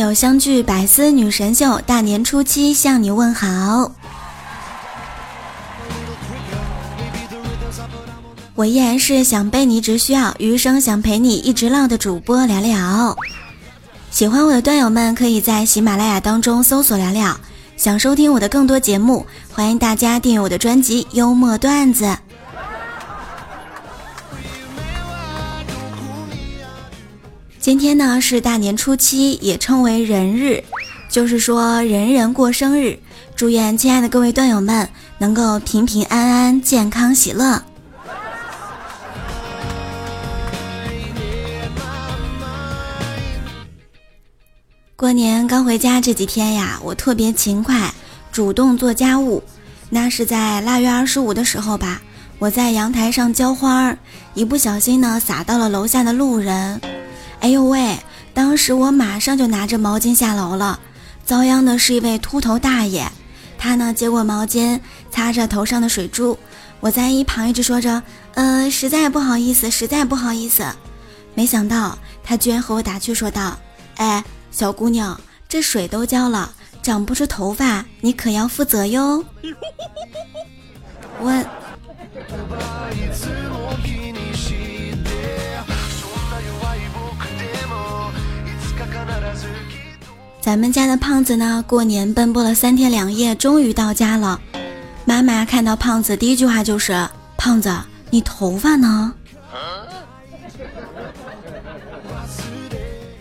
[0.00, 3.92] 友相聚，百思女神秀，大年初七向你问好。
[8.54, 13.14] 我依然是想被你只需要，余生想陪你一直唠的主播聊聊。
[14.10, 17.38] 喜欢我的段友们，可以在喜马拉雅当中搜索聊聊。
[17.76, 22.04] 想收听我的更多节目，欢迎大家订阅我的专辑《幽默段子》。
[27.60, 30.64] 今天呢是大年初七，也称为人日，
[31.10, 32.98] 就是说人人过生日。
[33.36, 37.62] 祝愿亲爱的各位段友们能够平平安安、健康喜乐。
[44.96, 47.92] 过年刚回家这几天呀，我特别勤快，
[48.32, 49.42] 主动做家务。
[49.90, 52.00] 那是在腊月二十五的时候吧，
[52.38, 53.94] 我在阳台上浇花，
[54.32, 56.80] 一不小心呢洒到了楼下的路人。
[57.40, 57.98] 哎呦喂！
[58.32, 60.78] 当时我马上就拿着毛巾下楼了，
[61.24, 63.10] 遭殃的是一位秃头大爷。
[63.58, 64.80] 他呢接过毛巾，
[65.10, 66.38] 擦着头上的水珠。
[66.80, 68.02] 我在一旁一直说着
[68.34, 70.64] ：“呃，实在不好意思，实在不好意思。”
[71.34, 73.58] 没想到他居然和我打趣说道
[73.96, 76.52] ：“哎，小姑娘，这水都浇了，
[76.82, 79.24] 长不出头发，你可要负责哟。
[81.20, 81.44] ”我。
[90.40, 94.40] 咱们家的胖子呢，过年奔波了三天两夜，终于到家了。
[95.04, 97.70] 妈妈看到胖子，第一句话就是：“胖子，
[98.10, 99.12] 你头发呢？”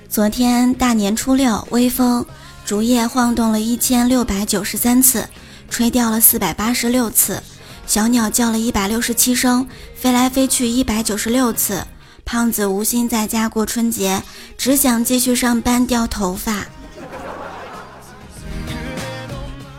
[0.08, 2.25] 昨天大年初六，微风，
[2.66, 5.28] 竹叶晃动了一千六百九十三次，
[5.69, 7.44] 吹掉了四百八十六次，
[7.85, 11.85] 小鸟叫了一百六十七声，飞来飞去一百九十六次。
[12.31, 14.22] 胖子无心在家过春节，
[14.56, 16.67] 只想继续上班掉头发。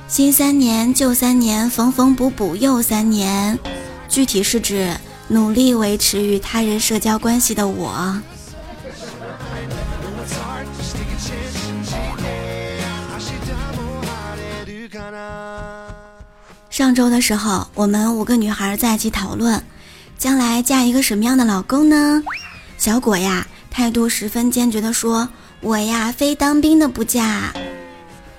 [0.08, 3.56] 新三年，旧三年，缝缝补补又三年。
[4.08, 4.96] 具体是指
[5.28, 8.20] 努力维持与他人社交关系的我。
[16.68, 19.62] 上周的时候，我们五个女孩在一起讨论，
[20.18, 22.20] 将来嫁一个什么样的老公呢？
[22.80, 25.28] 小果呀，态度十分坚决地说
[25.60, 27.52] ：“我呀，非当兵的不嫁。”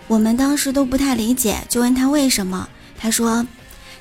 [0.09, 2.67] 我们当时都不太理解，就问他为什么。
[2.97, 3.45] 他说：“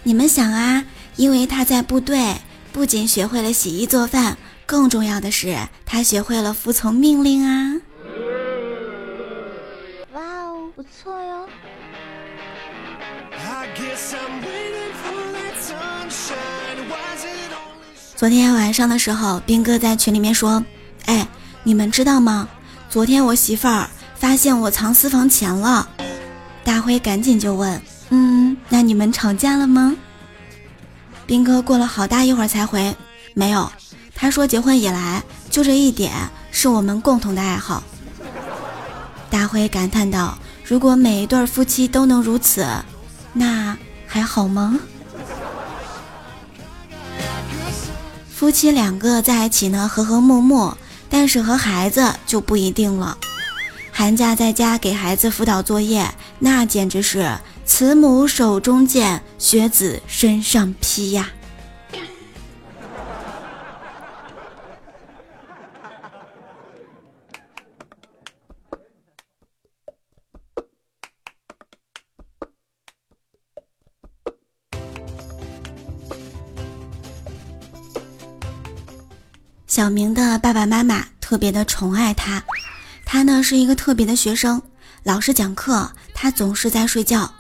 [0.02, 0.82] 你们想啊，
[1.16, 2.36] 因为他在部队，
[2.72, 7.76] 不仅学会了洗衣做饭，更重要的是他学会了服从命令啊！”
[10.14, 11.46] 哇哦，不错哟。
[18.20, 20.62] 昨天晚上的时候，兵哥在群里面说
[21.08, 21.26] ：“哎，
[21.62, 22.46] 你们知道吗？
[22.90, 25.88] 昨天我媳妇儿。”发现我藏私房钱了，
[26.62, 29.96] 大辉赶紧就问：“嗯，那你们吵架了吗？”
[31.24, 32.94] 兵哥过了好大一会儿才回
[33.32, 33.72] ：“没有。”
[34.14, 36.12] 他说：“结婚以来就这一点
[36.50, 37.82] 是我们共同的爱好。”
[39.30, 42.66] 大辉感叹道：“如果每一对夫妻都能如此，
[43.32, 43.74] 那
[44.06, 44.78] 还好吗？”
[48.40, 50.72] 夫妻两个在一起呢，和和睦睦，
[51.10, 53.18] 但是和孩子就不一定了。
[53.92, 57.36] 寒假在家给孩子辅导作业，那简直是
[57.66, 61.28] 慈母手中剑，学子身上披呀！
[79.80, 82.44] 小明的爸爸妈妈特别的宠爱他。
[83.06, 84.60] 他呢是一个特别的学生，
[85.04, 87.32] 老师讲课，他总是在睡觉。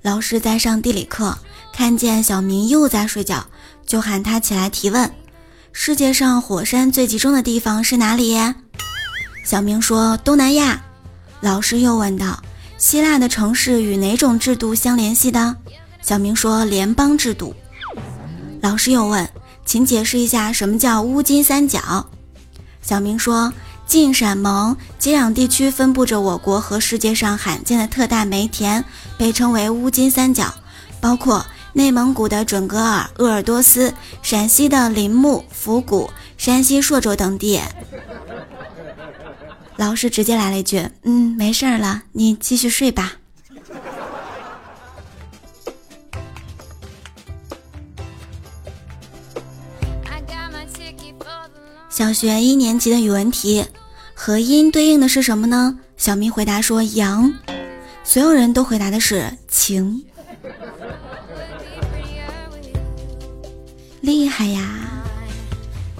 [0.00, 1.36] 老师在上地理课，
[1.72, 3.44] 看见小明又在睡觉，
[3.84, 5.12] 就喊他起来提问：
[5.72, 8.38] 世界上火山最集中的地方是哪里？
[9.44, 10.80] 小明说东南亚。
[11.40, 12.40] 老师又问道：
[12.78, 15.56] 希腊的城市与哪种制度相联系的？
[16.00, 17.52] 小明说联邦制度。
[18.62, 19.28] 老师又问：
[19.66, 22.06] 请解释一下什么叫乌金三角？
[22.80, 23.52] 小明说。
[23.86, 28.84] 晋陕蒙接壤地区分布着我国和世界上罕见的特大煤田，
[29.16, 30.52] 被称为乌金三角，
[31.00, 37.60] 包括内蒙古的准噶尔、鄂尔多斯、陕西的临木、府谷、山西朔州等地。
[39.76, 43.18] 老师直接来了一句：“嗯，没事儿了，你继续睡吧。”
[51.96, 53.64] 小学一年级的语文题，
[54.12, 55.78] 和音对应的是什么呢？
[55.96, 57.32] 小明回答说阳，
[58.04, 60.04] 所有人都回答的是晴。
[64.02, 64.62] 厉害呀！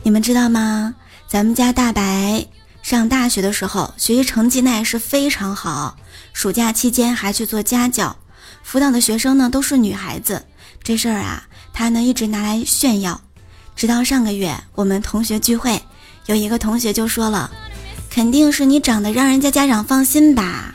[0.03, 0.95] 你们知道吗？
[1.27, 2.47] 咱们家大白
[2.83, 5.97] 上大学的时候，学习成绩那也是非常好，
[6.35, 8.15] 暑假期间还去做家教，
[8.63, 10.45] 辅导的学生呢都是女孩子。
[10.83, 13.19] 这事儿啊，他呢一直拿来炫耀。
[13.77, 15.83] 直到上个月，我们同学聚会，
[16.25, 17.51] 有一个同学就说了
[18.09, 20.75] ：“肯定是你长得让人家家长放心吧？”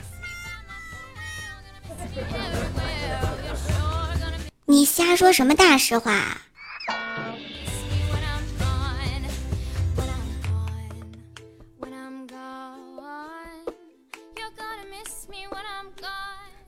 [4.66, 6.38] 你瞎说什么大实话？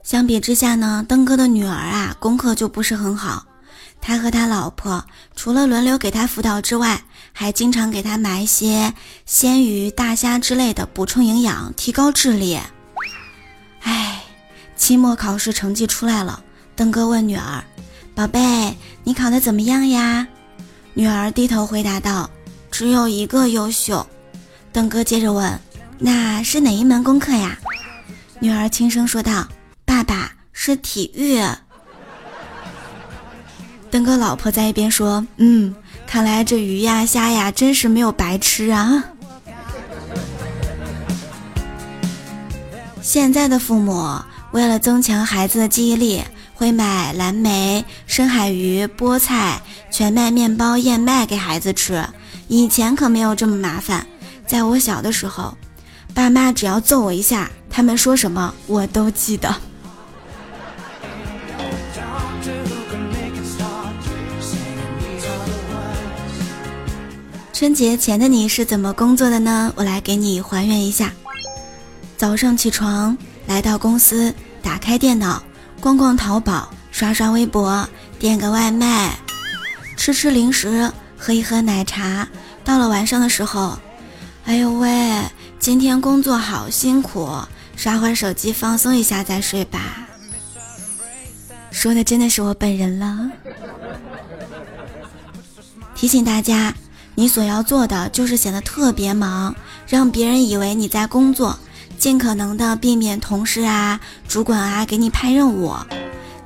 [0.02, 3.46] 相比之下呢，登哥的女儿啊，功课就不是很好。
[4.06, 5.02] 他和他老婆
[5.34, 7.02] 除了轮流给他辅导之外，
[7.32, 8.92] 还经常给他买一些
[9.24, 12.60] 鲜鱼、大虾之类的补充营养，提高智力。
[13.80, 14.22] 哎，
[14.76, 16.44] 期末考试成绩出来了，
[16.76, 17.64] 登哥问女儿
[18.14, 20.28] ：“宝贝，你考得怎么样呀？”
[20.92, 22.28] 女儿低头回答道
[22.70, 24.06] ：“只有一个优秀。”
[24.70, 25.58] 登哥接着问
[25.98, 27.58] ：“那是哪一门功课呀？”
[28.38, 29.48] 女儿轻声说道
[29.86, 31.42] ：“爸爸是体育。”
[33.94, 35.72] 登哥老婆在一边说：“嗯，
[36.04, 39.04] 看来这鱼呀虾呀真是没有白吃啊。”
[43.00, 44.20] 现在的父母
[44.50, 46.20] 为了增强孩子的记忆力，
[46.56, 49.62] 会买蓝莓、深海鱼、菠菜、
[49.92, 52.04] 全麦面包、燕麦给孩子吃。
[52.48, 54.04] 以前可没有这么麻烦。
[54.44, 55.56] 在我小的时候，
[56.12, 59.54] 爸妈只要揍我一下，他们说什么我都记得。
[67.54, 69.72] 春节前的你是怎么工作的呢？
[69.76, 71.12] 我来给你还原一下：
[72.16, 73.16] 早上起床，
[73.46, 75.40] 来到公司，打开电脑，
[75.80, 79.16] 逛逛淘宝，刷刷微博，点个外卖，
[79.96, 82.28] 吃吃零食，喝一喝奶茶。
[82.64, 83.78] 到了晚上的时候，
[84.46, 85.22] 哎呦喂，
[85.60, 87.38] 今天工作好辛苦，
[87.76, 90.08] 刷会儿手机放松一下再睡吧。
[91.70, 93.30] 说的真的是我本人了。
[95.94, 96.74] 提醒大家。
[97.14, 99.54] 你所要做的就是显得特别忙，
[99.86, 101.58] 让别人以为你在工作，
[101.96, 105.74] 尽可能的避免同事啊、主管啊给你派任务。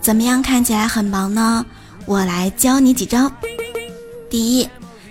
[0.01, 1.65] 怎么样看起来很忙呢？
[2.05, 3.31] 我来教你几招。
[4.31, 4.69] 第一，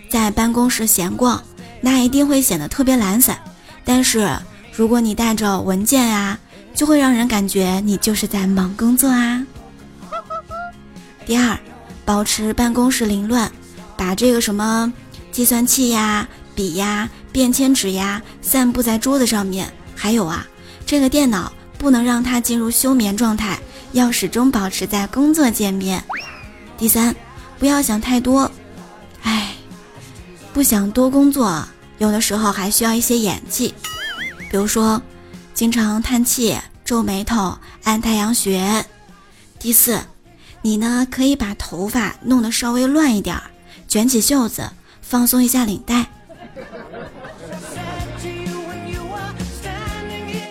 [0.10, 1.42] 在办公室闲逛，
[1.82, 3.38] 那一定会显得特别懒散。
[3.84, 4.30] 但是
[4.72, 6.38] 如果你带着文件啊，
[6.76, 9.44] 就会让人感觉你就是在忙工作啊。
[11.26, 11.58] 第二，
[12.06, 13.52] 保持办公室凌乱，
[13.98, 14.94] 把这个什么。
[15.38, 19.72] 计算器呀、笔呀、便签纸呀，散布在桌子上面。
[19.96, 20.44] 还有啊，
[20.84, 23.60] 这个电脑不能让它进入休眠状态，
[23.92, 26.04] 要始终保持在工作界面。
[26.76, 27.16] 第三，
[27.60, 28.52] 不要想太多。
[29.22, 29.54] 哎，
[30.54, 31.64] 不想多工作，
[32.00, 33.76] 有的时候还需要一些演技，
[34.50, 35.00] 比如说，
[35.54, 38.84] 经常叹气、皱眉头、按太阳穴。
[39.60, 40.00] 第四，
[40.64, 43.40] 你呢可以把头发弄得稍微乱一点，
[43.88, 44.68] 卷起袖子。
[45.10, 46.06] 放松一下领带，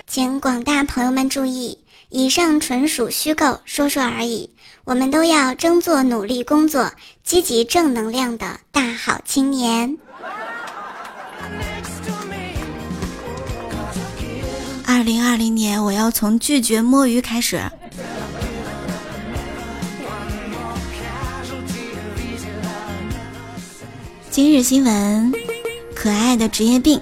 [0.07, 4.49] 请广大朋友们注意，以上纯属虚构，说说而已。
[4.85, 6.91] 我们都要争做努力工作、
[7.23, 9.95] 积极正能量的大好青年。
[14.87, 17.61] 二零二零年，我要从拒绝摸鱼开始。
[24.37, 25.33] 今日新闻：
[25.95, 27.01] 可爱的职业病。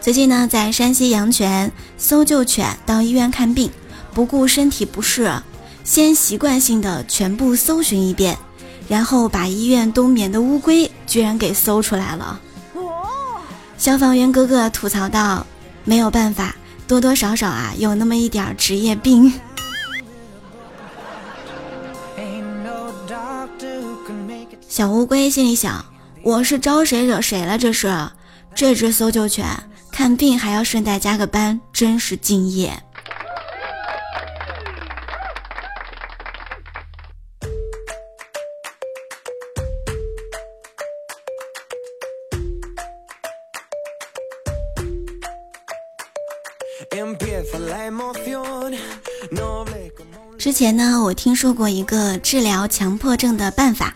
[0.00, 3.70] 最近呢，在山西阳泉，搜救犬到医院看病，
[4.14, 5.30] 不顾身体不适，
[5.84, 8.38] 先习惯性的全部搜寻一遍，
[8.88, 12.40] 然后把医院冬眠的乌龟居然给搜出来了。
[13.76, 15.46] 消防员哥哥吐槽道
[15.84, 19.30] ：“没有办法，多多少少啊，有那么一点职业病。”
[24.66, 25.84] 小乌龟心里想。
[26.22, 27.56] 我是招谁惹谁了？
[27.56, 27.88] 这是，
[28.54, 29.46] 这只搜救犬
[29.90, 32.72] 看病还要顺带加个班，真是敬业。
[50.38, 53.94] 之前呢，我听说过一个治疗强迫症的办法，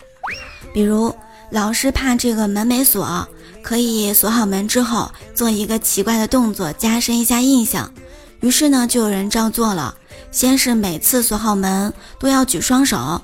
[0.73, 1.13] 比如
[1.53, 3.27] 老师怕这个门没锁，
[3.61, 7.93] 可以锁好门之后做一个奇怪的动作，加深一下印象。
[8.39, 9.93] 于是呢，就有人照做了。
[10.31, 13.21] 先是每次锁好门都要举双手，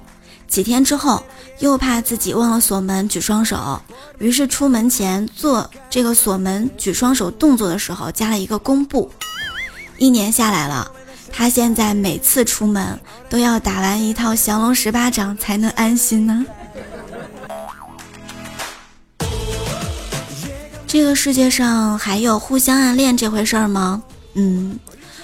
[0.48, 1.24] 几天之后
[1.58, 3.82] 又怕自己忘了锁门举双手，
[4.20, 9.10] 于是出门前做这个锁门举双手动作的时候加了一个弓步。
[9.98, 10.92] 一年下来了，
[11.32, 16.46] 他现在每次出门都要打完一套降龙十八掌才能安心呢。
[21.00, 24.04] 这个世界上还有互相暗恋这回事儿吗？
[24.34, 24.78] 嗯，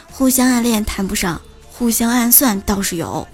[0.10, 1.40] 互相暗恋谈不上，
[1.70, 3.28] 互相暗算倒是有。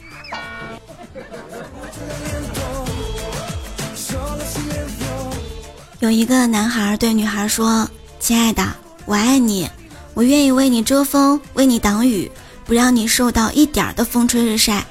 [6.00, 7.88] 有一个男孩对女孩说
[8.20, 8.68] ：“亲爱的，
[9.06, 9.70] 我爱你。”
[10.16, 12.30] 我愿意为你遮风，为你挡雨，
[12.66, 14.84] 不让你受到一点的风吹日晒。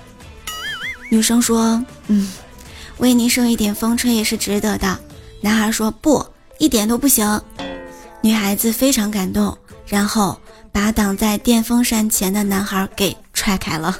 [1.10, 2.30] 女生说：“嗯，
[2.98, 4.96] 为你受一点风吹也是值得的。”
[5.42, 6.24] 男孩说：“不，
[6.60, 7.42] 一点都不行。”
[8.22, 10.38] 女孩子非常感动，然后
[10.70, 13.98] 把挡在电风扇前的男孩给踹开了。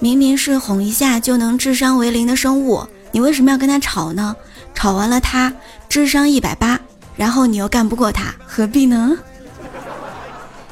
[0.00, 4.34] 明明是哄一下就能智商为零的生物，你为什么要跟他吵呢？
[4.74, 5.52] 吵完了，他
[5.88, 6.80] 智商一百八，
[7.14, 9.18] 然后你又干不过他，何必呢？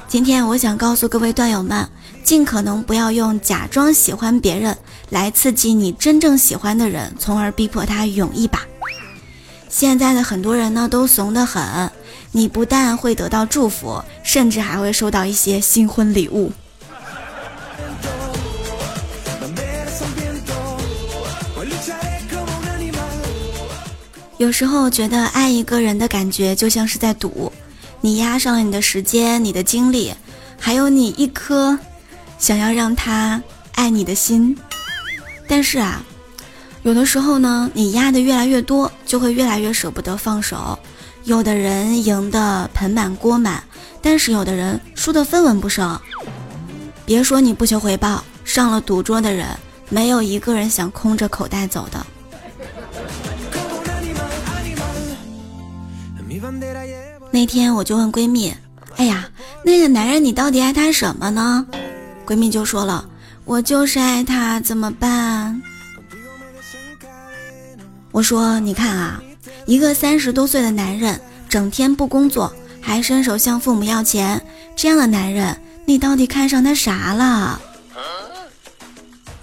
[0.08, 1.86] 今天我想告诉各位段友们，
[2.22, 4.74] 尽可能不要用假装喜欢别人
[5.10, 8.60] 来刺激你真正喜欢的人，从而逼迫他勇一把。
[9.68, 11.90] 现在的很多人呢都怂得很，
[12.32, 16.50] 你不但会得到祝福，甚至还会收到一些新婚礼物。
[24.38, 27.50] 有时候觉得爱一个人的感觉就像是在赌，
[28.00, 30.12] 你押上了你的时间、你的精力，
[30.58, 31.78] 还有你一颗
[32.38, 34.56] 想要让他爱你的心。
[35.48, 36.02] 但是啊，
[36.82, 40.78] 有的时候呢，你压的越来越多，就会越来越舍不得放手。
[41.24, 43.62] 有的人赢得盆满锅满，
[44.00, 45.98] 但是有的人输得分文不剩。
[47.04, 49.46] 别说你不求回报，上了赌桌的人，
[49.88, 52.06] 没有一个人想空着口袋走的。
[57.32, 58.54] 那天我就问闺蜜
[58.96, 59.28] ：“哎呀，
[59.64, 61.66] 那个男人你到底爱他什么呢？”
[62.24, 63.04] 闺蜜就说了
[63.44, 65.25] ：“我就是爱他，怎么办？”
[68.16, 69.22] 我说：“你看啊，
[69.66, 71.20] 一个三十多岁的男人，
[71.50, 74.42] 整天不工作，还伸手向父母要钱，
[74.74, 77.60] 这样的男人，你到底看上他啥了？”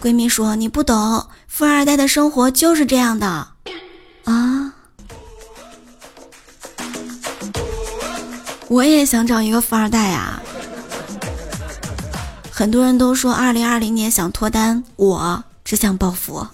[0.01, 3.27] 闺蜜说：“你不懂，富二代的生活就是这样的。”
[4.25, 4.73] 啊。
[8.69, 10.41] 我也想找一个富二代啊！
[12.49, 16.47] 很多人都说二零二零年想脱单，我只想暴富。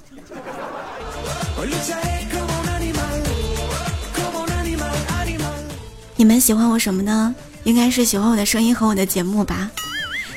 [6.16, 7.34] 你们喜欢我什么呢？
[7.63, 9.72] 应该是喜欢我的声音和我的节目吧。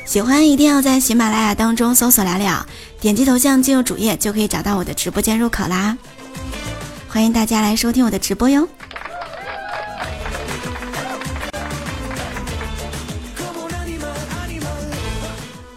[0.05, 2.67] 喜欢一定要在喜马拉雅当中搜索“聊聊”，
[3.01, 5.97] 点击头像进入主页就可以找到我的直播间入口啦。
[7.09, 8.69] 欢迎大家来收听我的直播哟。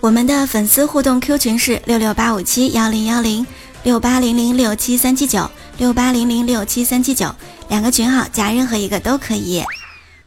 [0.02, 3.46] 我们的粉丝互动 Q 群是六六八五七幺零幺零
[3.86, 7.32] 六八零零六七三七九六八零零六七三七九，
[7.70, 9.64] 两个群号加任何一个都可以。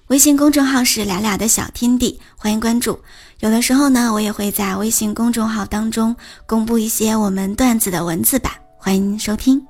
[0.07, 3.01] 微信公众号是俩俩的小天地，欢迎关注。
[3.41, 6.15] 有的时候呢，我也会在微信公众号当中
[6.47, 9.61] 公布一些我们段子的文字版，欢迎收听。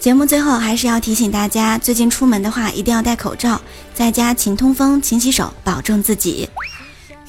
[0.00, 3.60] 节目最后还是要提醒大家，最近出门的话一定要戴口罩，
[3.92, 6.48] 在家勤通风、勤洗手，保重自己。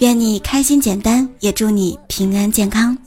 [0.04, 2.98] 愿你开心简单，也祝你平安健康。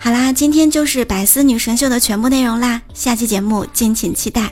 [0.00, 4.50] 好啦，今天就是百思女神秀的全部内容啦，下期节目敬请期待。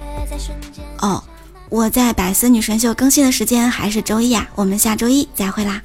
[0.99, 1.25] 哦，
[1.71, 5.81] 我在百思女神秀更新的时间还是周一啊，我们下周一再会啦。